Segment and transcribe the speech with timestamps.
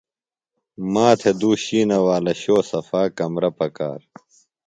[0.93, 4.01] ما تھےۡ دُو شِینہ والہ شو صفا کمرہ پکار۔